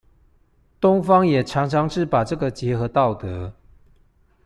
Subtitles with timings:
[0.81, 3.53] 東方也常常是把這個結合道德